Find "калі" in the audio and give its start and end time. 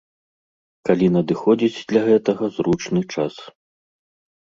0.89-1.09